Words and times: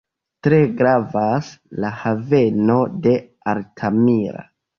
Tre 0.45 0.57
gravas 0.77 1.49
la 1.83 1.91
haveno 1.99 2.79
de 3.05 3.15
Altamira. 3.55 4.45